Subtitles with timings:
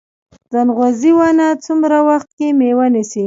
[0.51, 3.19] ځنغوزي ونه څومره وخت کې میوه نیسي؟